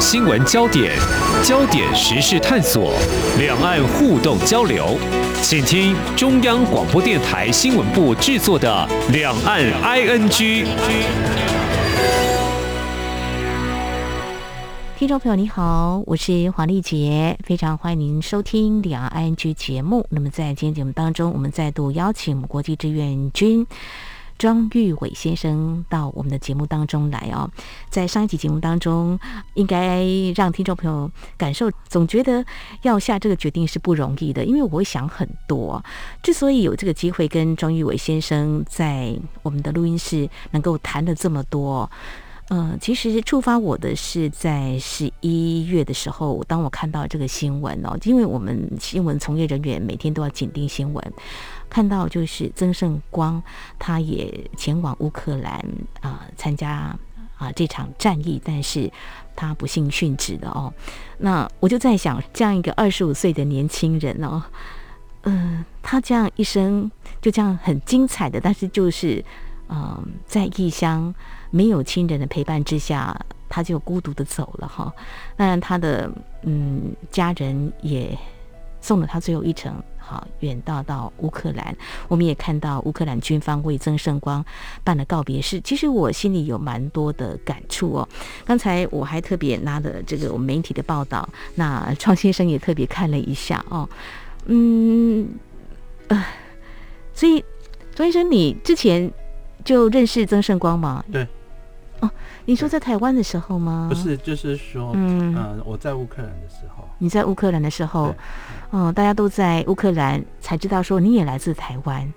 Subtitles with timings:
[0.00, 0.96] 新闻焦点，
[1.44, 2.94] 焦点时事探索，
[3.38, 4.96] 两岸互动交流，
[5.42, 10.30] 请听中央广播电台新闻部制作的《两岸 ING》。
[14.96, 20.06] 听众朋友你好，我是黄丽杰，非常欢迎您收听《两岸 ING》节目。
[20.08, 23.66] 那么在今天节目当中，我们再度邀请国际志愿军。
[24.40, 27.50] 庄玉伟先生到我们的节目当中来哦，
[27.90, 29.20] 在上一集节目当中，
[29.52, 30.02] 应该
[30.34, 32.42] 让听众朋友感受，总觉得
[32.80, 35.84] 要下这个决定是不容易的，因为我会想很多。
[36.22, 41.90] 之所以有这个机会跟庄玉伟先生在我们的录音室能够谈了这么多。
[42.48, 51.12] 嗯、呃，其实触发我的是在十一月的时候，当我看到这个新闻哦，因为我们新闻从业人员每天都要紧盯新闻，
[51.70, 53.42] 看到就是曾圣光
[53.78, 55.64] 他也前往乌克兰
[56.02, 56.94] 啊、参加
[57.38, 58.92] 啊、这场战役，但是
[59.34, 60.70] 他不幸殉职了哦。
[61.18, 64.42] 那我就在想，这样一个二十五岁的年轻人哦，
[65.22, 66.90] 嗯、他这样一生
[67.22, 69.24] 就这样很精彩的，但是就是
[69.68, 71.14] 嗯、在异乡。
[71.52, 73.12] 没有亲人的陪伴之下，
[73.48, 74.94] 他就孤独的走了哈。
[75.36, 76.08] 当然，他的
[76.44, 78.16] 嗯家人也
[78.80, 79.74] 送了他最后一程，
[80.10, 81.76] 好远道到乌克兰。
[82.08, 84.44] 我们也看到乌克兰军方为曾圣光
[84.82, 85.60] 办了告别式。
[85.60, 88.08] 其实我心里有蛮多的感触哦。
[88.44, 93.88] 刚才我还特别拿了这个我们媒体的报道，那创先生也特别看了一下哦。
[94.46, 95.28] 嗯
[96.08, 96.24] 呃，
[97.14, 97.44] 所以
[97.94, 99.08] 庄先生，你之前
[99.64, 101.04] 就认识曾圣光吗？
[101.12, 101.24] 对。
[102.00, 102.10] 哦，
[102.46, 103.86] 你说在台湾的时候吗？
[103.90, 106.88] 不是，就是说，嗯、呃，我在乌克兰的时候。
[106.96, 108.14] 你在乌克兰的时候，
[108.72, 112.12] 嗯，大家都在乌克兰才知道说你也来自台湾。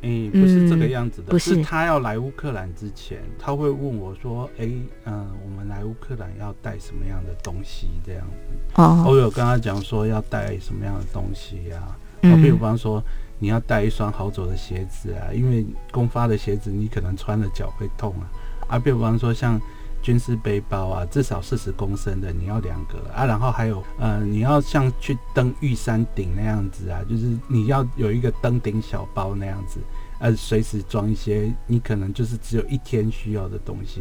[0.00, 4.64] 哎，不是这个样子的，嗯、不是，是他要来乌克兰之前，他会问我说：“哎，
[5.04, 8.80] 嗯、呃，我们来乌克兰要带什么样的东西？”这样子。
[8.80, 9.04] 哦。
[9.06, 11.98] 我有跟他讲说要带什么样的东西呀、啊？
[12.22, 12.40] 嗯。
[12.40, 13.02] 比如方说，
[13.40, 18.30] 你要带一双好走的鞋子啊，因为公发的鞋子你可能穿了脚会痛啊。
[18.68, 19.60] 啊，比方说像
[20.08, 23.26] 军事背包啊，至少四十公升的，你要两个啊。
[23.26, 29.78] 然后还有，呃，你要像去登玉山顶那样子啊，就是你要有一个登顶小包那样子，
[30.18, 34.00] 呃，随时装一些你可能就是只有一天需要的东西，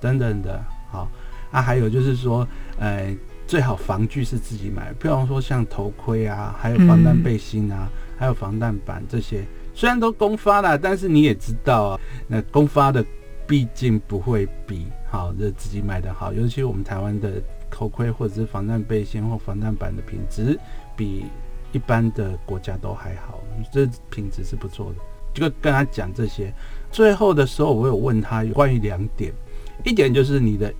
[0.00, 0.64] 等等的。
[0.92, 1.10] 好，
[1.50, 2.46] 啊，还有就是说，
[2.78, 3.12] 呃，
[3.48, 13.04] 最好防具是自己买，比方说像头盔啊，还有防弹背心啊，嗯、还有防弹板这些，虽然都公发了，但是你也知道啊，那公发的。
[13.48, 20.58] 毕竟不会比好这自己买的好，尤其我们台湾的头盔或者是防弹背心或防弹板的品质，
[20.96, 21.24] 比
[21.72, 23.40] 一般的国家都还好，
[23.72, 24.96] 这品质是不错的。
[25.34, 26.52] 就跟他讲这些，
[26.90, 29.32] 最后的时候我有问他有关于两点，
[29.84, 30.72] 一点就是你的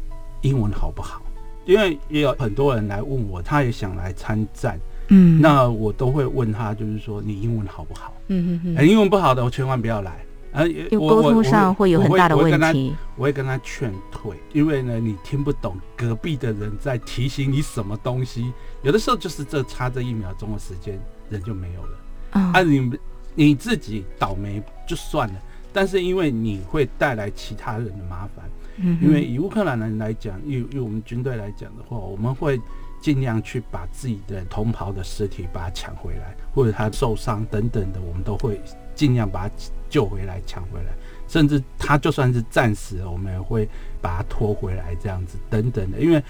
[0.43, 1.22] 英文好不好？
[1.65, 8.15] 因为也有很多人来问我，他也想来参战，嗯，那我都会问他，就是说你英文好不好？
[8.28, 10.19] 嗯嗯嗯，英文不好的我千万不要来。
[10.53, 12.94] 啊，沟通上会有很大的问题。
[13.16, 20.98] 我会跟他劝退，因为呢，你听不懂隔壁的人在提醒你什么东西，有的时候就是这差这一秒钟的时间，
[21.28, 21.98] 人就没有了。
[22.31, 22.91] 啊，你
[23.34, 25.34] 你自己倒霉就算了，
[25.72, 28.44] 但是因为你会带来其他人的麻烦。
[28.76, 32.58] 嗯，因为以乌克兰人来讲，以以我们军队来讲的话，我们会
[33.03, 38.60] 尽量去把自己的同袍的尸体把它抢回来，或者他受伤等等的，我们都会
[38.94, 39.54] 尽量把他。
[39.88, 40.93] 救回来，抢回来，
[41.26, 43.69] 甚至他就算是战死了，我们也会
[44.00, 45.99] 把他拖回来，这样子等等的。
[45.99, 46.22] 因为，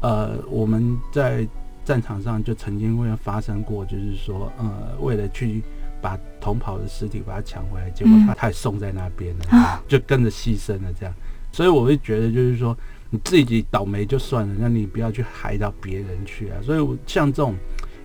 [0.00, 1.46] 呃，我们在
[1.84, 5.62] 战场上就曾经会发生过，就是说，呃，为了去
[6.00, 11.14] 把同袍的尸体把他抢回来，结果他太送在那边了，嗯，就跟着牺牲了，这样。
[11.50, 12.76] 所以我会觉得，就是说，
[13.10, 16.60] 你自己倒霉就算了，那你不要去害到别人去啊。
[16.62, 17.54] 所以，我像这种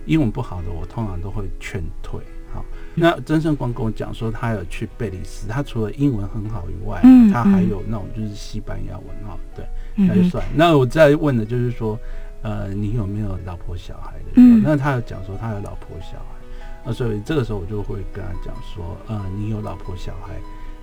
[0.06, 2.18] 英文不好的，我通常都会劝退。
[2.94, 9.66] 那曾胜光跟我讲说，他有去贝里斯，他除了英文很好以外，嗯，他还有那种就是西班牙文哈，对，
[9.96, 10.44] 那就算。
[10.54, 11.98] 那我再问的就是说，
[12.42, 14.32] 呃，你有没有老婆小孩的？
[14.36, 16.36] 嗯，那他有讲说他有老婆小孩，
[16.84, 20.34] 那所以这个时候我就会跟他讲说，呃，你有老婆小孩，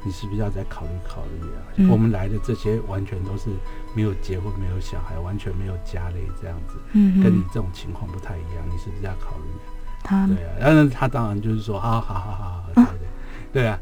[0.03, 1.61] 你是不是要再考虑考虑啊？
[1.77, 3.49] 嗯，我们来的这些完全都是
[3.95, 9.43] 没有结婚、没有小孩、完全没有家累这样子，嗯，跟你这种情况不太一样，你是不是要考虑？
[10.03, 10.27] 他。
[10.27, 12.91] 对啊，但是他当然就是说，好好好好，对对
[13.53, 13.79] 对啊，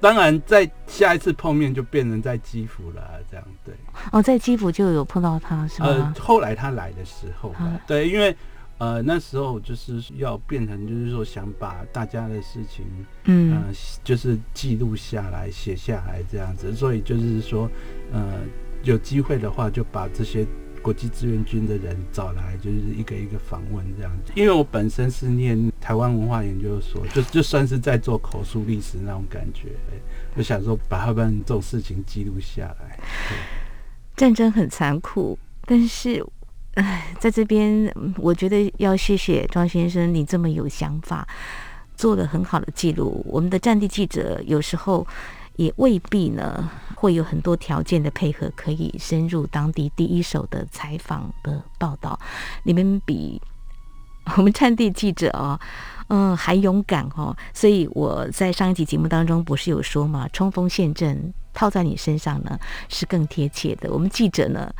[0.00, 3.74] 当然在下一次碰面就变成在基辅了，这样对。
[4.12, 5.88] 哦，在基辅就有碰到他是吗？
[5.88, 7.54] 呃，后来他来的时候，
[7.86, 8.36] 对，因为
[8.78, 12.84] 呃那时候就是要变成就是说想把大家的事情，
[13.24, 13.62] 嗯、呃，
[14.02, 17.70] 就是记录下来写下来这样子，所以就是说
[18.12, 18.40] 呃
[18.82, 20.46] 有机会的话就把这些
[20.84, 24.32] 国际志愿军的人找来，就是一个一个访问这样子。
[24.36, 29.70] 因为我本身是念台湾文化研究所，就就算是在做口述历史那种感觉，
[30.36, 33.00] 我想说把他们这种事情记录下来。
[34.14, 36.22] 战争很残酷，但是，
[36.74, 41.26] 哎，在这边，我觉得要谢谢庄先生，你这么有想法，
[41.96, 43.24] 做了很好的记录。
[43.26, 45.06] 我们的战地记者有时候
[45.56, 52.18] 也未必呢，会有很多条件的配合，可以深入当地第一手的采访的报道。
[52.64, 53.40] 你们比
[54.36, 55.58] 我们战地记者哦，
[56.08, 57.36] 嗯，还勇敢哦。
[57.52, 62.58] 所以我在上一集节目当中不是有说嘛，冲锋陷阵套在你身上呢，
[62.88, 63.92] 是更贴切的。
[63.92, 64.72] 我们记者呢，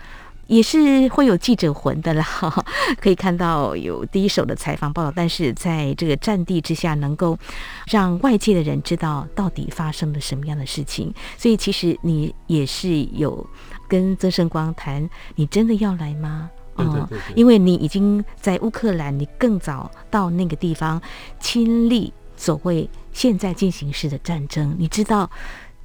[0.47, 2.25] 也是会有记者魂的啦，
[3.01, 7.39] 可以看到有第一手的采访报道，但是在这个战地之下，能够
[7.87, 11.13] 让外界的人知道到底发生了什么样的事情。
[11.37, 13.47] 所以其实你也是有
[13.89, 16.51] 跟曾圣光谈，你真的要来吗？
[16.77, 17.19] 对对对对。
[17.35, 21.01] 因为你已经在乌克兰，你更早到那个地方
[21.39, 25.31] 亲历所谓现在进行式的战争，你知道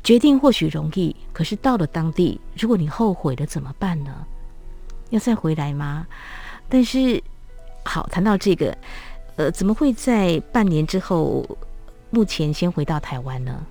[0.03, 4.25] 决定或许容易，可是到了当地，如果你后悔了怎么办呢？
[5.09, 6.05] 要再回来吗？
[6.67, 7.21] 但是，
[7.83, 8.77] 好，谈到这个，
[9.37, 11.57] 呃，怎么会在半年之后，
[12.11, 13.65] 目前先回到台湾呢？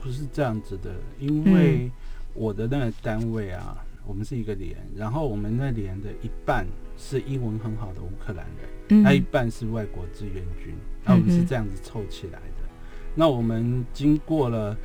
[0.00, 1.90] 不是这样子的，因为
[2.34, 10.74] 我的那个单位啊，嗯、我们是一个连，然后我们那连的一半是英文很好的乌克兰人，那、嗯、一半是外国志愿军，
[11.04, 12.62] 那我们是这样子凑起来的。
[12.62, 12.70] 嗯、
[13.14, 14.76] 那我们经过了。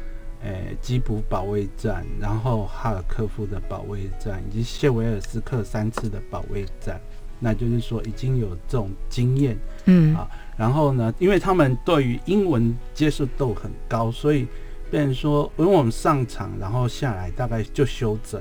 [0.46, 7.02] 诶，基辅保卫战，然后哈尔科夫的保卫战，以及谢维尔斯克三次的保卫战，
[7.40, 14.46] 那就是说已经有这种经验，嗯啊，然后呢，因为他们对于英文接受度很高，所以
[14.92, 18.40] 变成说，因为我们上场，然后下来大概就休整，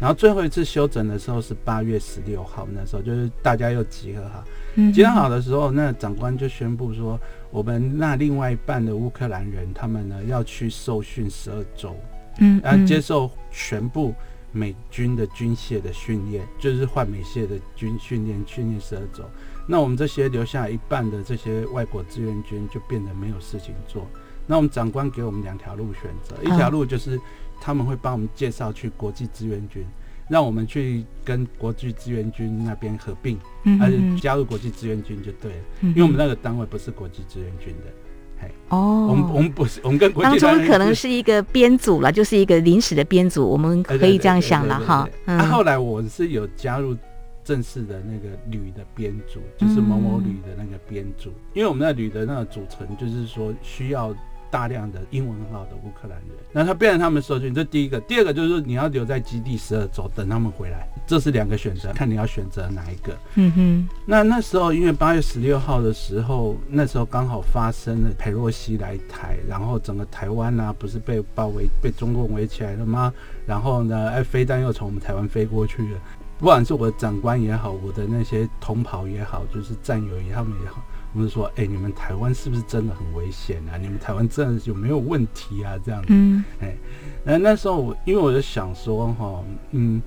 [0.00, 4.42] 然后最后一次休整的时候是八月十六号，那时候就是大家又集合好，
[4.90, 7.20] 集合好的时候，那长官就宣布说。
[7.52, 11.94] 我们那另外一半的乌克兰人，他们呢要去受训十二周，
[12.38, 14.14] 嗯，然后接受全部
[14.50, 19.22] 美军的军械的训练，就是换美械的军训练，训练十二周。
[19.68, 24.08] 那我们这些留下一半的这些外国志愿军就变得没有事情做。
[24.46, 27.20] 那我们长官给我们两条路选择，一条路就是
[27.60, 29.86] 他们会帮我们介绍去国际志愿军。
[30.32, 33.38] 让我们去跟国际志愿军那边合并，
[33.78, 35.58] 还是加入国际志愿军就对了。
[35.82, 37.92] 因为我们那个单位不是国际志愿军的，
[38.40, 45.06] 嘿，哦，我们我们不是，我们跟国际当初可能是一个编组了，就是一个临时的编组，我们可以这样想了哈。
[45.26, 46.96] 那后来我是有加入
[47.44, 54.16] 正式的那个旅的编组，就是某某旅的那个编组，因为我们那旅的那个组成就是说需要。
[54.52, 63.16] 大量的英文很好的乌克兰人，那他变成他们受训，这第一个，第二个就是你要留在基地十二周等他们回来，这是两个选择，看你要选择哪一个。
[63.36, 63.88] 嗯哼。
[64.04, 73.10] 那那时候因为八月十六号的时候，那时候刚好发生了裴洛西来台，然后整个台湾啊不是被包围，被中共围起来了吗？
[73.46, 75.98] 然后呢，哎，飞弹又从我们台湾飞过去了，
[76.38, 80.82] 不管是我的长官也好，我的那些同袍也好，就是战友也他们也好。
[81.14, 83.76] 我们说，哎、欸，你们台湾是不是真的很危险啊？
[83.76, 85.78] 你们台湾真的有没有问题啊？
[85.84, 86.74] 这样子，嗯，哎，
[87.22, 90.00] 那那时候我，因为我就想说，哈，嗯，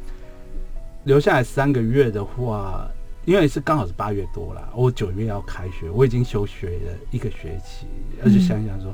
[1.03, 2.89] 留下来三个月的话，
[3.25, 7.85] 因为是刚好是八月多了，我九月要开学，我已经休学了一个学期，
[8.23, 8.91] 而且想想说，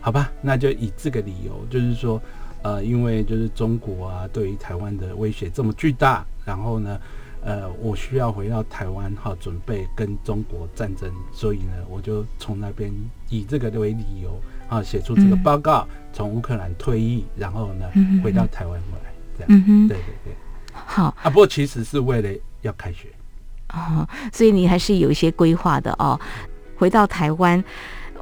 [0.00, 2.18] 好吧，那就以这个理由，就是说，
[2.62, 6.98] 呃，因为就是中国啊，对于台湾的威胁这么巨大，然后呢。
[7.44, 12.92] 呃，我需要回到台湾哈，准备跟中国战争，所以呢，我就从那边
[13.28, 17.86] 以这个为理由啊，写出这个报告，从乌克兰退役，然后呢，
[18.22, 20.34] 回到台湾过来，这样，对对对，
[20.72, 22.28] 好啊，不过其实是为了
[22.60, 23.08] 要开学
[23.66, 26.18] 啊，所以你还是有一些规划的哦。
[26.76, 27.62] 回到台湾，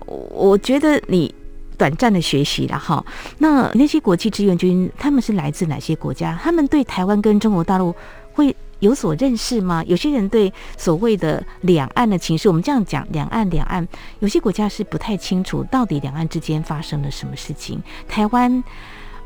[0.07, 1.35] 我觉得你
[1.79, 3.05] 短暂的学习了哈。
[3.39, 6.39] 那那些国际志愿军，他们是来自哪些国家？
[6.43, 7.95] 他们对台湾跟中国大陆
[8.33, 9.83] 会有所认识吗？
[9.87, 13.87] 有些人对所谓的两岸的情势，我们这样讲，两岸两岸，
[14.19, 17.81] 有些国家是不太清楚到底两岸之间发生了什么事情。
[18.09, 18.63] 台湾，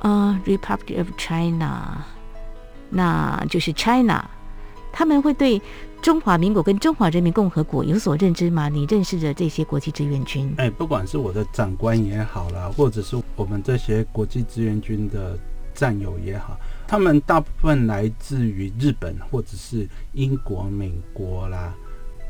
[0.00, 2.04] 呃，Republic of China，
[2.90, 4.24] 那就是 China，
[4.92, 5.60] 他们会对
[6.02, 8.68] 中华民国跟中华人民共和国有所认知吗？
[8.68, 10.52] 你认识的这些国际志愿军？
[10.58, 15.38] 哎，不管是我的长官也好啦，或者是我们这些国际志愿军的
[15.74, 16.58] 战友也好。
[16.94, 21.74] 他们大部分来自于日本或者是英国、美国啦，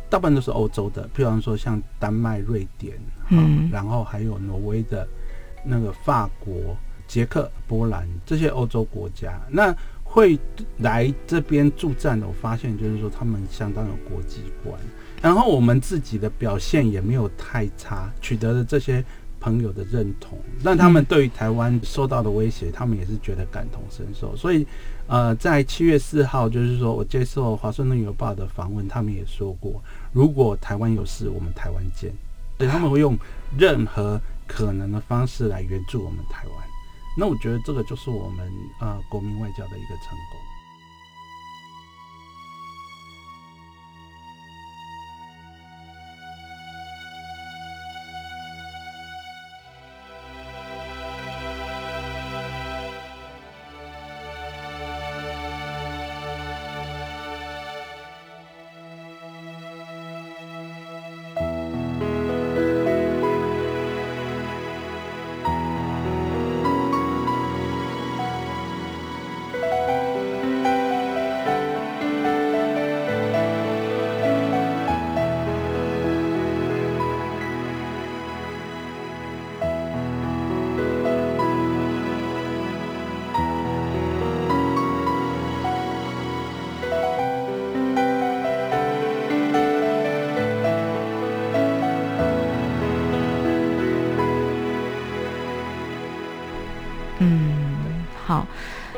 [0.09, 5.07] 大部分都是欧洲的，比方说像丹麦、瑞典，嗯，然后还有挪威的，
[5.67, 6.75] 那个法国、
[7.07, 9.39] 捷克、波兰这些欧洲国家。
[9.51, 10.39] 那会
[10.79, 14.81] 来这边驻站的，我发现就是说他们相当有国际观，
[15.21, 19.05] 然后我们自己的表现也没有太差，取得了这些
[19.45, 24.35] 朋友的认同，让他们对于台湾受到的威胁，他们也是觉得感同身受。
[24.35, 24.67] 所以，
[25.07, 29.83] 呃，在七月四号，就是说我接受《华盛顿邮报》的访问，他们也说过，
[30.15, 32.11] 如果台湾有事，我们台湾见。
[32.57, 33.19] 所以他们会用
[33.59, 36.55] 任何可能的方式来援助我们台湾。
[37.19, 40.54] 那我觉得这个就是我们呃国民外交的一个成功。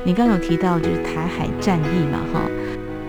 [0.06, 2.48] 你刚有提到就是台海战役嘛，哈，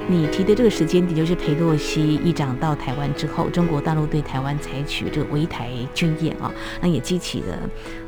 [0.10, 6.52] 你提的这个时间点就是裴洛西议长到台湾之后，中国大陆对台湾采取这个围台军演啊，
[6.82, 7.56] 那也激起了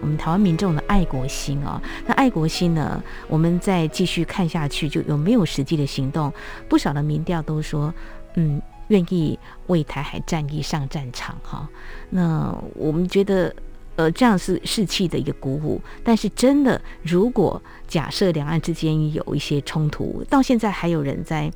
[0.01, 1.79] 我们台湾民众的爱国心啊。
[2.07, 6.33] 那爱国心呢，我们再继续看下去，就有没有实际的行动？
[6.67, 7.93] 不少的民调都说，
[8.37, 11.69] 嗯，愿意为台海战役上战场哈。
[12.09, 13.53] 那我们觉得。
[13.99, 21.51] 呃，这样是士气的一个鼓舞，但是真的，如果假设两岸之间有一些冲突，到现在还有人在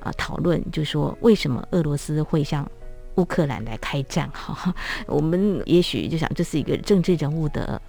[0.00, 2.68] 呃讨论，就说为什么俄罗斯会向
[3.14, 4.28] 乌克兰来开战？
[4.32, 4.74] 哈，
[5.06, 7.80] 我们也许就想这是一个政治人物的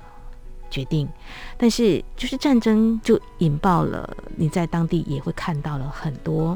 [0.69, 1.09] 决定，
[1.57, 6.55] 但是就是战争就引爆了，你在当地也会看到了很多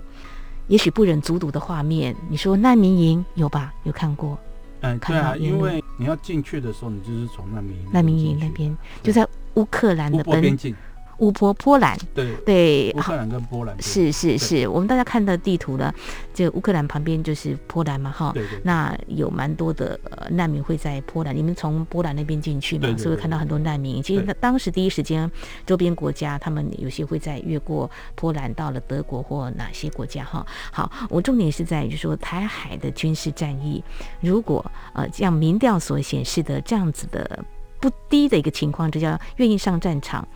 [0.68, 2.16] 也许不忍卒睹的画面。
[2.30, 3.74] 你说难民营有吧？
[3.86, 4.38] 有看过？
[4.84, 9.26] 嗯，对啊，因为你要进去的时候，你就是从难民难民营那边，就在
[9.56, 10.76] 乌克兰的边境。
[11.20, 15.94] 乌波波兰，对对，乌克兰跟波兰是是是，我们大家看到地图呢，
[16.34, 24.02] 就乌克兰旁边就是波兰嘛，哈，对对，那有蛮多的呃难民会在波兰，你们从波兰那边进去嘛，所以看到很多难民。
[24.02, 25.30] 其实当时第一时间，
[25.66, 30.46] 周边国家他们有些会在越过波兰到了德国或哪些国家哈。
[30.72, 33.84] 好，我重点是在于说台海的军事战役，
[34.20, 37.46] 如果呃像民调所显示的这样子的
[37.80, 40.28] 不低的一个情况之下，愿意上战场。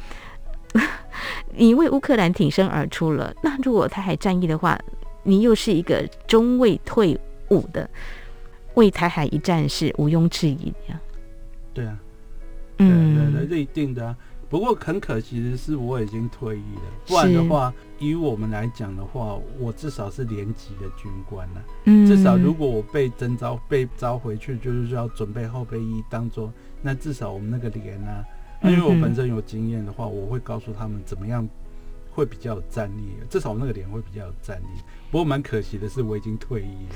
[1.56, 4.80] 你为乌克兰挺身而出了，那如果台海战役的话，
[5.24, 7.20] 你又是一个中尉退
[7.50, 7.90] 伍的，
[8.76, 11.02] 为台海一战是毋庸置疑的呀。
[11.74, 11.98] 对啊，
[12.78, 14.16] 嗯，对对，一定的啊。
[14.50, 16.82] 不过很可惜的是，我已经退役了。
[17.06, 21.64] 不然的话，以我们来讲的话，我至少是连级的军官了。
[21.84, 28.00] 嗯，至少如果我被征召被召回去，就是说要准备后备役，当做那至少我们那个连
[28.62, 28.72] 呢。
[28.72, 31.48] 因为我本身有经验的话，我会告诉他们怎么样
[32.12, 34.82] 会比较有战力，至少我那个脸会比较有战力。
[35.12, 36.96] 不过蛮可惜的是，我已经退役了。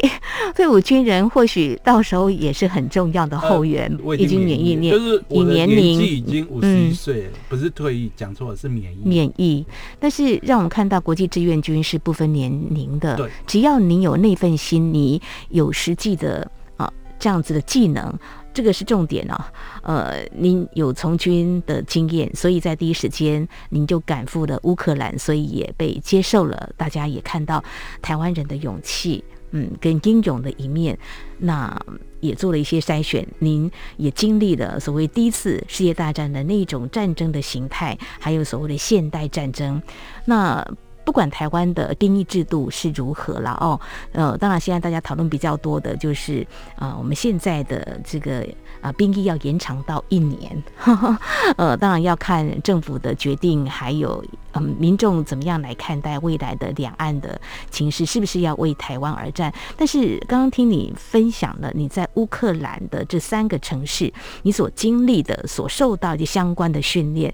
[0.54, 8.98] 退伍军人或许到时候也是很重要的后援，呃、已经免疫，就是我的年纪已经五十一岁了，嗯、不是退役，讲错了，是免疫。
[9.02, 9.66] 免疫，
[9.98, 18.16] 但是让我们看到国际志愿军是不分年龄的，对，只要你有那份心，你有实际的啊这样子的技能。
[18.58, 26.68] 这个是重点啊，呃，您有从军的经验，所以在第一时间您就赶赴了乌克兰，所以也被接受了。
[26.76, 27.62] 大家也看到
[28.02, 29.22] 台湾人的勇气，
[29.52, 30.98] 嗯，跟英勇的一面，
[31.38, 31.80] 那
[32.18, 33.24] 也做了一些筛选。
[33.38, 39.80] 您也经历了所谓第一次世界大战的那种战争的形态，还有所谓的现代战争，
[40.24, 40.66] 那。
[41.08, 43.80] 不管台湾的兵役制度是如何了哦，
[44.12, 48.46] 呃，当然现在大家讨论比较多的就是啊、呃，我们现在的这个
[48.82, 51.18] 啊、兵役要延长到一年，呵 呵
[51.56, 54.22] 呃，当然要看政府的决定，还有
[54.52, 59.50] 嗯、民众怎么样来看待未来的两岸的情势，是不是要为台湾而战？
[59.78, 64.12] 但是刚刚听你分享了你在乌克兰的这三个城市，
[64.42, 67.32] 你所经历的、所受到的相关的训练，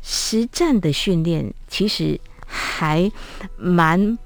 [0.00, 2.20] 实战的训练，其实。
[2.52, 3.10] 还
[3.56, 4.18] 蛮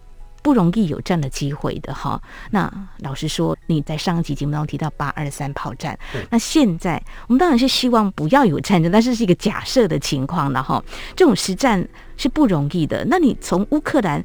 [0.42, 2.20] 不容易有这样的机会的哈。
[2.50, 5.96] 那老实说，你在上一集节目当中提到八二三炮战，
[6.30, 10.82] 那现在我们当然是希望不要有战争，但是是一个假设的情况了哈。
[11.14, 13.04] 这种实战是不容易的。
[13.08, 14.22] 那你从乌克兰，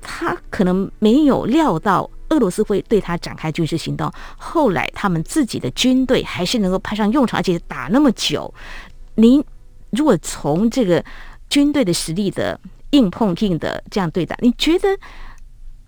[0.00, 8.52] 他可能没有料到俄罗斯会对他展开军事行动，后来他们自己的军队还是能够派上用场，而且打那么久。
[9.16, 9.44] 您
[9.90, 11.04] 如果从这个
[11.50, 12.58] 军队的实力的
[12.90, 14.88] 硬碰硬的这样对打，你觉得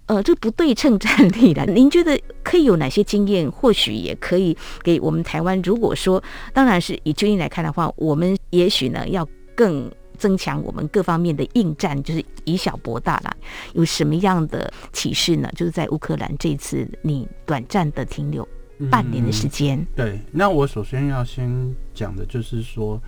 [0.06, 3.50] 呃，这不对称战力的，您觉得可以有哪些经验？
[3.50, 5.60] 或许也可以给我们台湾。
[5.62, 13.34] 如果说，当然是以军力来看的话，我们也许呢要更增强我们各方面的应战，就是以小博大啦。
[13.74, 15.48] 有什么样的启示呢？
[15.56, 18.46] 就是在乌克兰这次你短暂的停留
[18.90, 19.86] 半年的时间。
[19.96, 23.00] 对，那我首先要先讲的就是说。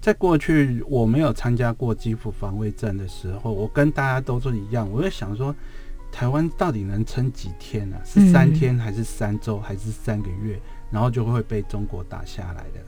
[0.00, 5.54] 在过去我没有参加过基辅防卫战的时候，我跟大家都是一样，我就想说，
[6.12, 7.96] 台湾到底能撑几天呢？
[7.96, 8.04] 啊？
[8.04, 10.58] 是三天还是三周还是三个月？
[10.90, 12.80] 然后就会被中国打下来的。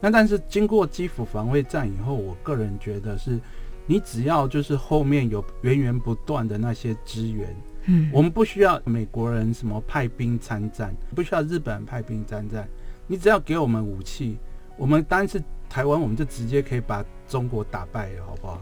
[0.00, 3.40] 那但是经过基辅防卫战以后，我个人觉得是，
[3.86, 12.68] 你只要就是后面有源源不断的那些支援，嗯，我们不需要美国人什么派兵参战，不需要日本人派兵参战，
[13.06, 14.38] 你只要给我们武器，
[14.76, 15.42] 我们单是。
[15.70, 18.60] 台湾，我们就直接可以把中国打败了，好不好？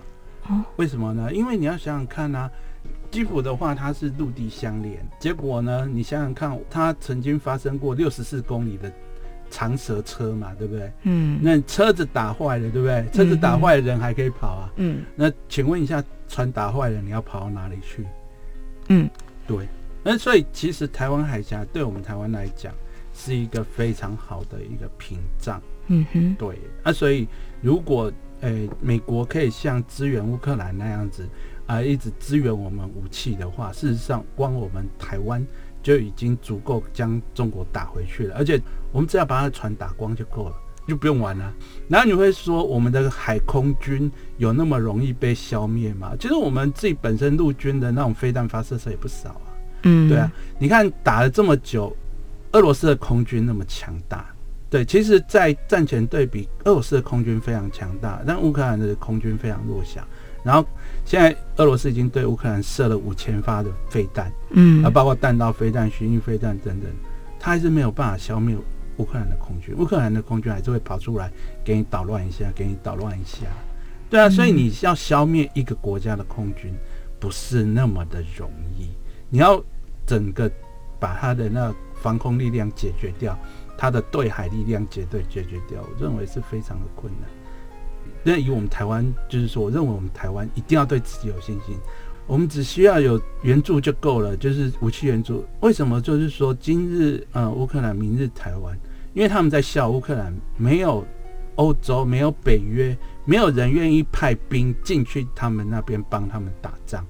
[0.77, 1.33] 为什么呢？
[1.33, 2.50] 因为你要想想看啊，
[3.11, 8.93] 基辅的话它是陆地相连，结果呢，你想想看，它曾经发生过六十四公里的
[9.50, 10.93] 长蛇车嘛，对不对？
[11.03, 11.38] 嗯。
[11.43, 13.07] 那车子打坏了，对不对？
[13.12, 14.73] 车子打坏了，人还可以跑啊。
[14.77, 15.03] 嗯。
[15.17, 18.07] 那请问一下，船打坏了，你要跑到哪里去？
[18.88, 19.09] 嗯，
[19.47, 19.69] 对。
[20.03, 22.73] 那所以其实台湾海峡对我们台湾来讲
[23.12, 25.61] 是一个非常好的一个屏障。
[25.88, 27.26] 嗯哼，对，啊，所以
[27.61, 31.25] 如果诶、欸、美国可以像支援乌克兰那样子
[31.66, 35.45] 啊、呃，一直支援我们武器的话，事实上光我们台湾
[35.83, 38.61] 就已经足够将中国打回去了，而且
[38.92, 40.54] 我们只要把他的船打光就够了，
[40.87, 41.52] 就不用玩了。
[41.88, 46.14] 然后你会说我们的海空军有那么容易被消灭吗？
[46.21, 49.49] 其实我们自己本身陆军的那种飞弹发射车也不少啊。
[49.83, 51.97] 嗯，对啊，你看打了这么久，
[52.52, 54.26] 俄罗斯的空军那么强大。
[54.71, 60.07] 对，其实，在战前对比，俄罗斯的空军非常强大，但乌克兰的空军非常弱小。
[60.45, 60.67] 然后，
[61.04, 66.91] 现在俄罗斯已经对乌克兰射了五千发的飞弹，嗯，啊，包括弹道飞弹、巡弋飞弹等等，
[67.41, 68.57] 他还是没有办法消灭
[68.99, 69.75] 乌克兰的空军。
[69.76, 71.31] 乌克兰的空军还是会跑出来
[71.65, 73.47] 给你捣乱一下，给你捣乱一下。
[74.11, 76.73] 对啊，所以你要消灭一个国家的空军
[77.19, 78.91] 不是那么的容易，
[79.31, 79.63] 你要
[80.07, 80.50] 整个
[81.00, 83.37] 把他的那防空力量解决掉。
[83.78, 87.30] 他的对海力量绝对解决掉，我认为是非常的困难。
[88.25, 91.78] 那以我们台湾，就是说，我认为我们台湾一定要对自己有信心。
[92.26, 95.47] 我们只需要有援助就够了，就是武器援助。
[95.60, 96.00] 为什么？
[96.02, 98.76] 就是说，今日呃乌克兰，明日台湾，
[99.14, 101.06] 因为他们在笑乌克兰没有
[101.54, 107.06] 欧洲，没有北约，没有人愿意派兵进去他们那边帮他们打仗。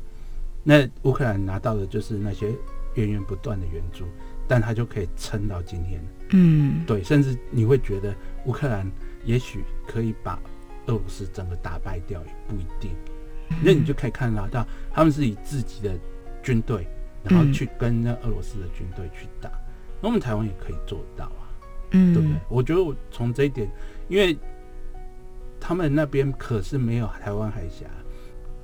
[0.63, 2.53] 那乌克兰拿到的就是那些
[2.95, 4.05] 源源不断的援助。
[4.51, 8.15] 但他就可以撑到今天，嗯，对，甚至你会觉得
[8.45, 8.91] 乌克兰
[9.25, 10.39] 也许可以把
[10.87, 12.91] 俄罗斯整个打败掉，也不一定。
[13.63, 15.99] 那你就可以看得到，他们是以自己的
[16.43, 16.87] 军队，
[17.25, 19.51] 然后去跟那俄罗斯的军队去打。
[20.01, 21.49] 那我们台湾也可以做到啊，
[21.93, 22.37] 嗯，对不对？
[22.49, 23.71] 我觉得我从这一点，
[24.09, 24.37] 因为
[25.59, 27.87] 他们那边可是没有台湾海峡，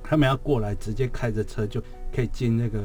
[0.03, 1.81] 他们要过来直接开着车就
[2.13, 2.81] 可以进那个。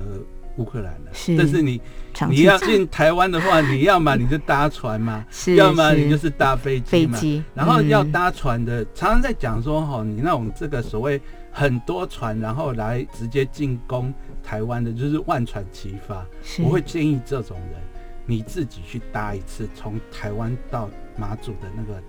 [0.57, 1.81] 乌克兰的，是，但是你
[2.29, 7.19] 你要进台湾的话， 你要么你就搭船嘛，是要么你就是搭飞机嘛。
[7.55, 16.27] 然后要搭船的，嗯、常常在讲说哈，你那种这个所谓很多船，然后来直接进攻台湾的，就是万船齐发。
[16.63, 17.81] 我会建议这种人，
[18.27, 22.03] 你自己去搭一次从台湾到马祖的那个，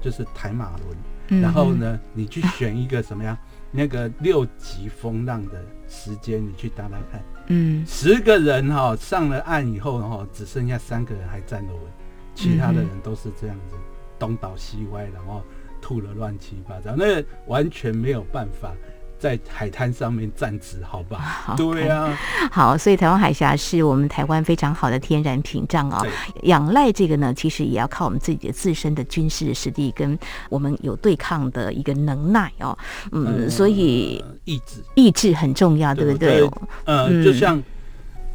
[0.00, 0.96] 就是台马轮，
[1.28, 3.36] 嗯、然后呢，你去选一个什么样？
[3.76, 7.20] 那个六级风浪的时间，你去搭搭看。
[7.48, 11.82] 嗯，十个人哈上了岸以后哈，只剩下三个人还站得稳，
[12.34, 13.76] 其他的人都是这样子
[14.18, 15.42] 东倒西歪，然后
[15.80, 18.74] 吐了乱七八糟，那个完全没有办法。
[19.24, 21.54] 在海滩上面站直，好吧？
[21.56, 22.14] 对啊，
[22.52, 26.06] 好，所以台湾海峡是我们台湾非常好的天然屏障哦。
[26.42, 30.18] 仰赖这个呢，其实也要靠我们自己的自身的军事实力，跟
[30.50, 32.76] 我们有对抗的一个能耐哦。
[33.12, 36.46] 嗯，所以意志意志很重要，对不对？
[36.84, 37.62] 呃，就像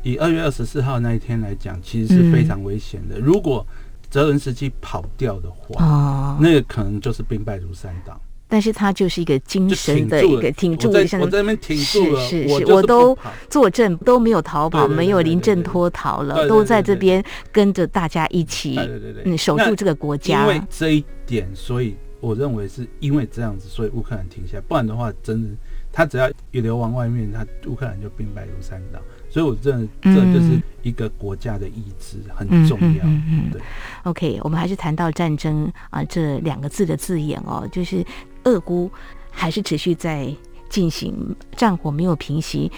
[0.02, 3.20] 以二月二十四号那一天来讲，其实是非常危险的。
[3.20, 3.64] 如果
[4.10, 8.20] 泽伦斯基跑掉的话，哦，那个可能就是兵败如山倒。
[8.50, 13.16] 但是他就是一个精神的一个挺住的，我在那边挺住了，是是是，我，都
[13.48, 20.42] 坐镇都没有逃跑，没有临阵脱逃了，都在这边跟着大家一起，对对对守住这个国家。
[20.42, 25.50] 因为这一点，所以我认为是因为这样子，所以乌克兰停下来，不然的话，真的
[25.94, 29.00] 他只要一流亡外面，他乌克兰就兵败如山倒。
[29.32, 33.04] 所以，我真的这就是一个国家的意志很重要。
[33.04, 33.62] 嗯嗯嗯、对
[34.06, 38.04] ，OK，我们还是谈到战争啊这两个字的字眼哦，就是
[38.50, 38.92] 俄乌
[39.32, 40.34] 还是持续在
[40.70, 42.72] 进行，战火没有平息。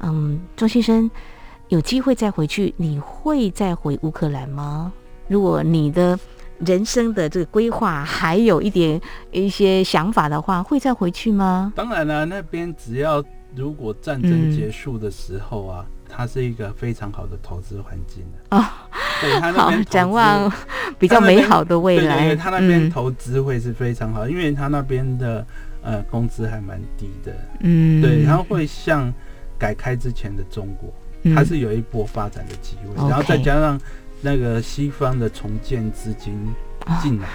[0.00, 1.10] 嗯，钟先生
[1.68, 4.92] 有机会再回去，你会再回乌克兰吗？
[5.28, 6.18] 如果你的
[6.58, 11.72] 人生的这个规划还有一点一些想法的话，会再回去吗？
[11.76, 13.24] 当然了，那边只要。
[13.56, 18.64] 如果战争结束的时候啊，嗯、它是一个非常好的投资环境啊哦。
[19.20, 20.50] 对，它那边展望
[20.98, 22.16] 比较美好的未来。
[22.18, 25.46] 对，对，对，它那边投资会是非常好，嗯、因为他那边的
[25.82, 27.32] 呃工资还蛮低的。
[27.60, 29.12] 嗯，对，然后会像
[29.58, 33.80] 改开之前的中国，它是有一波发展的机会，嗯，然后再加上
[34.20, 36.34] 那个西方的重建资金
[37.02, 37.26] 进来。
[37.26, 37.30] 哦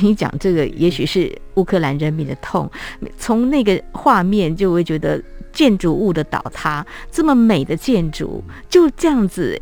[0.00, 2.70] 你讲这个，也许是乌克兰人民的痛。
[3.18, 9.60] 从那个画面就会觉得建筑物的倒塌，这么美的建筑就这样子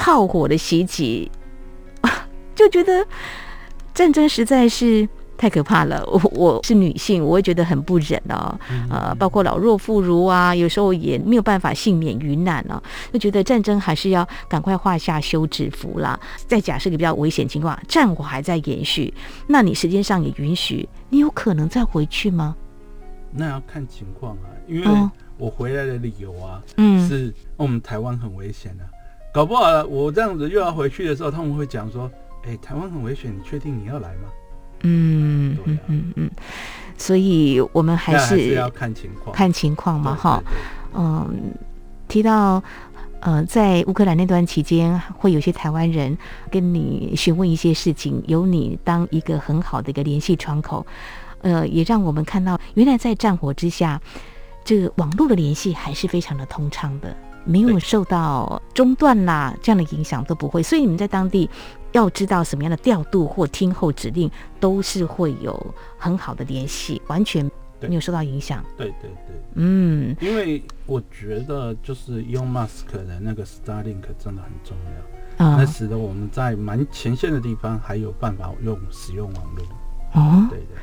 [0.00, 1.30] 炮火的袭击，
[2.56, 3.06] 就觉得
[3.92, 5.06] 战争实在是。
[5.40, 6.04] 太可怕了！
[6.04, 8.54] 我我是女性，我会觉得很不忍哦。
[8.90, 12.82] 呃，包括老弱妇孺啊，有时候也没有办法幸免于难呢、啊。
[13.10, 16.20] 就觉得战争还是要赶快画下休止符啦。
[16.46, 19.14] 再假设一个比较危险情况，战火还在延续，
[19.46, 22.54] 那你时间上也允许，你有可能再回去吗？
[23.32, 28.90] 那要看情况啊，因为我回来的理由啊，嗯，是我们台湾很危险的、啊，
[29.32, 32.10] 搞不好我这样子又要回去的时候，他们会讲说
[32.44, 34.28] ：“哎、欸，台湾很危险，你确定你要来吗？”
[34.82, 36.30] 嗯嗯嗯嗯，
[36.96, 40.42] 所以我们还是，还是要看情况，看情况嘛哈。
[40.94, 41.52] 嗯，
[42.08, 42.62] 提到
[43.20, 46.16] 呃，在乌克兰那段期间，会有些台湾人
[46.50, 50.84] 跟你询问一些事情，有你当一个很好的一个联系窗口，
[51.42, 54.00] 呃，也让我们看到，原来在战火之下，
[54.64, 57.14] 这个网络的联系还是非常的通畅的。
[57.50, 60.62] 没有受到中断啦，这样的影响都不会。
[60.62, 61.50] 所以你们在当地
[61.90, 67.44] 要知道什么样的调度或听候指令，都是会有很好的联系，完全
[67.80, 68.64] 没有受到影响。
[68.76, 79.64] 对对对，嗯，因为我觉得就是 Elon Musk 的那个 Starlink 真的很重要，那、嗯、使得我们在蛮前线的地方还有办法用使用网络。
[80.12, 80.76] 哦，对对。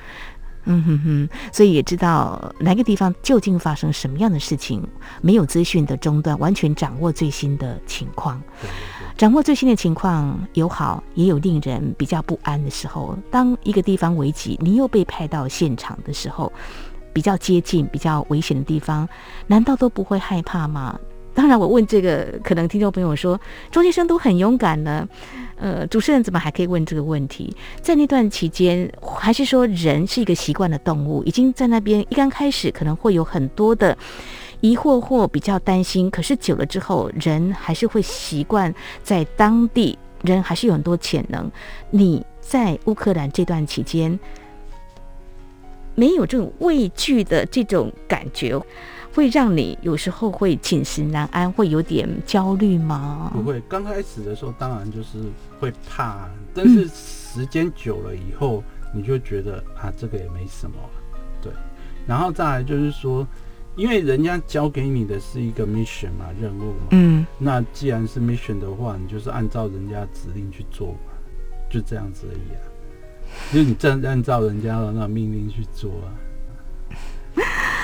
[0.67, 4.85] 嗯哼哼，所以也知道哪个地方究竟发生什么样的事情，
[5.21, 8.41] 没有资讯的中断，完全掌握最新的情况。
[8.61, 13.17] 对对对，掌握最新的情况有好，也有令人比较不安的时候。
[13.31, 16.51] 当一个地方危急，你又被派到现场的时候，
[17.13, 19.07] 比较接近、比较危险的地方，
[19.47, 20.99] 难道都不会害怕吗？
[21.37, 25.07] 当然，我问这个，可能听众朋友说，钟先生都很勇敢呢。
[25.57, 27.55] 呃，主持人怎么还可以问这个问题？
[27.79, 33.95] 在那段期间，还是说人是一个习惯的动物，已经在那边一刚开始可能会有很多的
[34.61, 38.73] 疑惑或比较担心，可是久了之后，人还是会习惯
[39.03, 41.51] 在当地，人还是有很多潜能。
[41.91, 44.19] 你在乌克兰这段期间，
[45.93, 48.59] 没有这种畏惧的这种感觉？
[49.17, 53.31] 会让你有时候会寝食难安，会有点焦虑吗？
[53.33, 55.17] 不会，刚开始的时候当然就是
[55.59, 60.77] 会怕，但是时间久了以后，你就觉得啊，这个也没什么，
[61.41, 61.51] 对。
[62.05, 63.27] 然后再来就是说，
[63.75, 71.11] 因为人家交给你的是一个 mission 嘛，任务嘛，嗯，那既然是 mission 的话，你就是按照人家指令去做嘛，
[71.71, 72.61] 就这样子而已啊，
[73.51, 76.13] 就你正按照人家的那命令去做啊。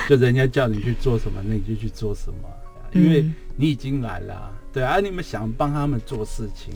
[0.08, 2.50] 就人家叫你去做什么，那你就去做什么，
[2.92, 6.74] 因为你已经来了，对啊，你们想帮他们做事情，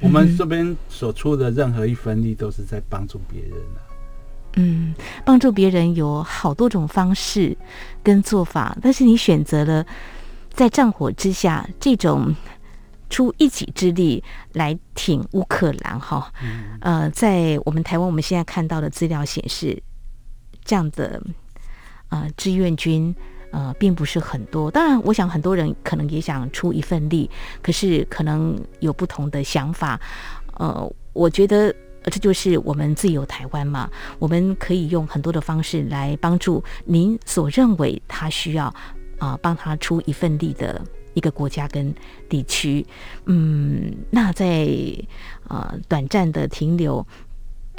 [0.00, 3.80] 我们这边所出的任何一分力都是在帮助别人啊。
[4.56, 7.56] 嗯，帮助别人有好多种方式
[8.02, 9.86] 跟做法，但是你选择了
[10.50, 12.34] 在战火之下这种
[13.08, 16.32] 出一己之力来挺乌克兰哈。
[16.80, 19.82] 呃，在我们台湾，我们现在看到的资料显示，
[20.64, 21.22] 这样的。
[22.08, 23.14] 啊、呃，志愿军
[23.50, 24.70] 呃，并不是很多。
[24.70, 27.30] 当然，我想很多人可能也想出一份力，
[27.62, 29.98] 可是可能有不同的想法。
[30.58, 38.74] 呃，我觉得这就是我们自由台湾嘛，我们可以用很多的方式来帮助您所认为他需要
[39.18, 40.80] 啊、帮他出一份力的
[41.14, 41.94] 一个国家跟
[42.28, 42.86] 地区。
[43.26, 44.68] 嗯，那在
[45.48, 47.06] 呃短暂的停留。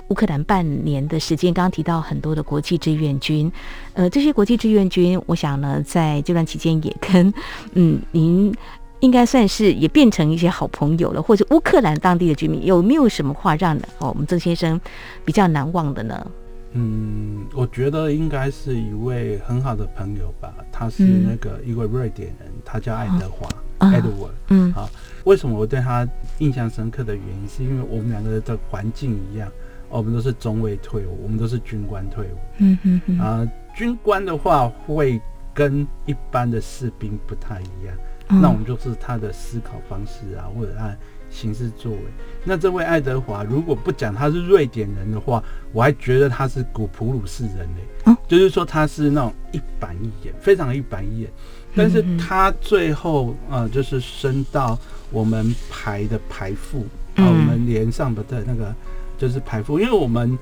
[0.09, 3.51] 乌克兰半年的时间，刚刚提到很多的国际志愿军，
[3.93, 7.33] 呃，这些国际志愿军，我想呢，在这段期间也跟
[7.73, 8.53] 嗯您。
[9.01, 14.77] 应该算是也变成一些好朋友了，或者乌克兰当地的居民有没有什么话让哦我们曾先生
[15.23, 16.31] 比较难忘的呢？
[16.73, 20.53] 嗯，我觉得应该是一位很好的朋友吧。
[20.69, 23.47] 他是那个一位瑞典人，嗯、他叫爱德华
[23.87, 24.31] Edward。
[24.49, 24.89] 嗯，好，
[25.23, 26.05] 为什么我对他
[26.39, 29.49] 印象深刻的原因，是因为我们两个的环境一样，
[29.89, 32.37] 我们都是中尉退伍，我们都是军官退伍。
[32.59, 33.19] 嗯嗯嗯。
[33.19, 35.19] 啊，军官的话会
[35.53, 37.95] 跟一般的士兵不太一样。
[38.27, 40.95] 那我们就是他的思考方式啊，或者按
[41.31, 41.99] 行事作为。
[42.43, 48.15] 那这位爱德华，如果不讲他是瑞典人的话，我还觉得他是古普鲁士人嘞、欸。
[48.27, 51.31] 就是说他是那种一板一眼，非常一板一眼。
[51.75, 54.77] 但是他最后呃，就是升到
[55.09, 56.81] 我们排的排副
[57.15, 58.73] 啊，我们连上的那个
[59.19, 60.35] 就是排副，因为我们。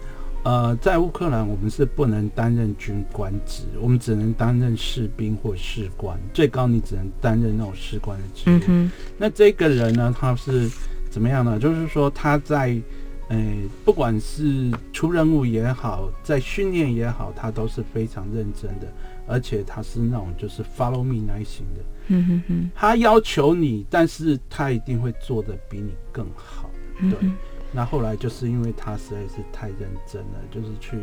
[0.44, 8.60] 呃，在乌克兰，我们是不能担任军官职，我们只能担任士兵或士官，最高你只能担任那种士官的职务。
[8.70, 10.70] 嗯、那这个人呢，他是
[11.10, 11.60] 怎么样呢？
[11.60, 12.80] 就是说他在，
[13.28, 13.38] 呃，
[13.84, 18.88] 不管是出任务也好，在训练也好，他都是非常认真的，
[19.28, 21.82] 而且他是那种就是 follow me 那一型的。
[22.08, 26.70] 嗯哼哼，他要求你，但是他一定会做的比你更好。
[27.02, 27.18] 对。
[27.20, 27.36] 嗯
[27.72, 30.98] 那后来就是因为他实在是太认真了，就是去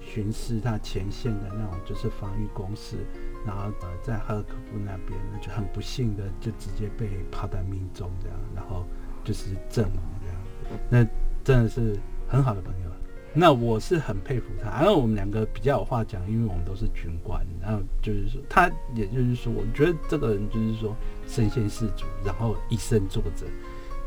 [0.00, 2.96] 巡视他前线的那种就是防御工事，
[3.46, 8.84] 然后呃在哈尔科夫那边呢就很不幸的就直接被炮弹命中这样，然后
[9.24, 11.04] 就是阵亡这样，那
[11.44, 11.96] 真的是
[12.28, 12.88] 很好的朋友。
[13.34, 23.46] 那我是很佩服他，然后我们两个比较有话讲，因为我们都是军官，然后就是说他也就是说，我觉得这个人就是说身先士卒，然后以身作则。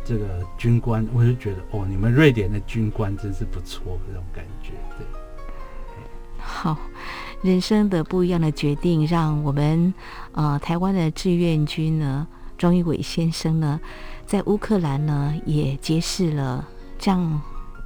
[0.04, 4.72] 这个军官，我就觉得哦，你们瑞典的军官真是不错，这种感觉。
[4.98, 5.06] 对，
[6.38, 6.78] 好，
[7.42, 9.94] 人生的不一样的决定，让我们
[10.34, 13.80] 呃台湾的志愿军呢，庄一伟先生呢，
[14.26, 17.42] 在乌克兰呢也结识了这样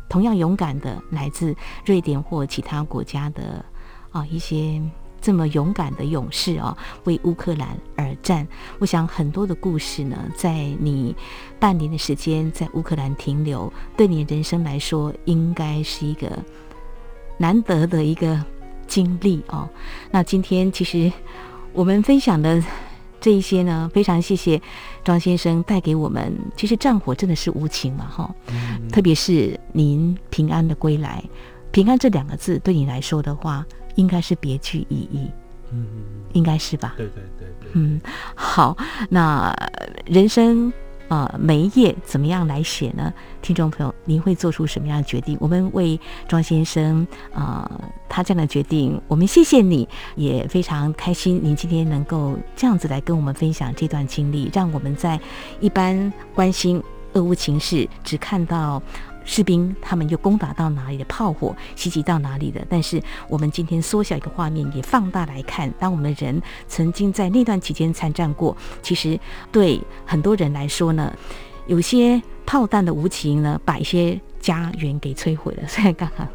[0.09, 3.63] 同样勇敢的来自瑞典或其他国家的
[4.11, 4.81] 啊、一些。
[5.25, 8.47] 这么勇敢的勇士哦，为乌克兰而战。
[8.77, 11.15] 我想很多的故事呢，在你
[11.59, 16.31] 半年的时间在乌克兰停留，对你人生来说，应该是一个
[17.39, 18.39] 难得的一个
[18.85, 19.67] 经历哦。
[20.11, 21.11] 那今天其实
[21.73, 22.63] 我们分享的
[23.19, 24.61] 这一些呢，非常谢谢
[25.03, 26.31] 庄先生带给我们。
[26.55, 28.35] 其实战火真的是无情嘛，哈、
[28.91, 31.23] 特别是您平安的归来，
[31.71, 33.65] 平安这两个字对你来说的话。
[33.95, 35.31] 应该是别具意义，
[35.71, 35.87] 嗯，
[36.33, 36.93] 应该是吧？
[36.97, 37.99] 对对对对，嗯，
[38.35, 38.77] 好，
[39.09, 39.53] 那
[40.05, 40.71] 人生
[41.07, 43.13] 啊、呃，每一页怎么样来写呢？
[43.41, 45.37] 听众朋友，您会做出什么样的决定？
[45.39, 55.19] 我们为庄先生啊、呃，他这样的决定，我们谢谢你，也非常开心，您今天能够这样子来跟我们分享这段经历，让我们在
[55.59, 56.81] 一般关心
[57.13, 58.81] 俄乌情势，只看到。
[59.25, 62.65] 士兵他们又攻打到哪里的炮火袭击到哪里的？
[62.69, 69.19] 但是我们今天缩小一个画面，也放大来看，当我们的人曾经在那段期间参战过，其实
[69.51, 71.13] 对很多人来说呢，
[71.65, 75.67] 有些炮弹的无情呢，把一些家园给摧毁了。
[75.67, 76.27] 所以刚刚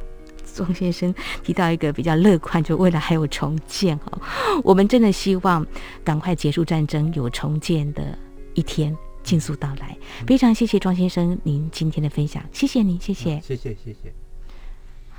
[0.52, 4.18] 庄先生提到一个比较乐观，就未来还有重建哈，
[4.64, 5.64] 我们真的希望
[6.02, 8.18] 赶快结束战争，有重建的
[8.54, 8.96] 一天。
[9.22, 14.12] 尽速到来，非常谢谢庄先生您今天的分享，谢谢您，谢谢，嗯、谢谢，谢谢。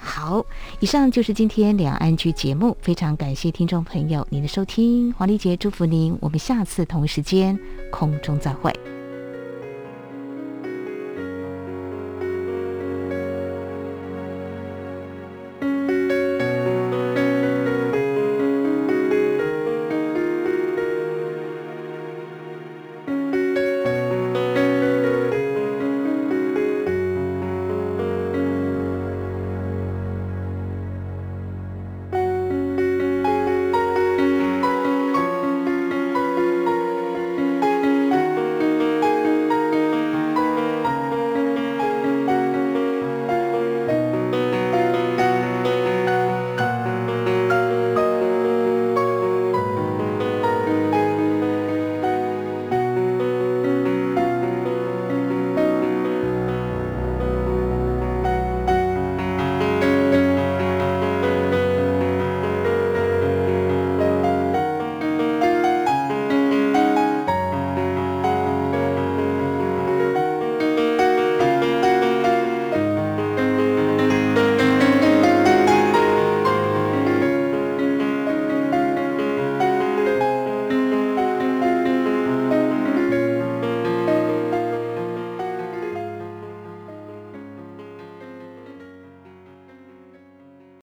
[0.04, 0.44] 好，
[0.80, 7.58] 以上就是今天两岸 ING 节目，非常感谢听众朋友您的收听，黄丽杰祝福您，我们下次同一时间
[7.92, 8.74] 空中再会。